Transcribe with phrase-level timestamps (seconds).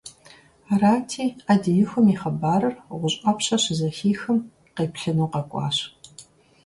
[0.73, 4.37] Арати, Ӏэдиихум и хъыбарыр ГъущӀ Ӏэпщэ щызэхихым,
[4.75, 5.77] къеплъыну къэкӀуащ.